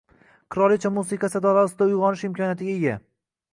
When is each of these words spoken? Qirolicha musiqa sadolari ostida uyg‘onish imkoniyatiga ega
Qirolicha 0.55 0.91
musiqa 0.95 1.29
sadolari 1.35 1.69
ostida 1.71 1.89
uyg‘onish 1.91 2.27
imkoniyatiga 2.31 2.77
ega 2.81 2.99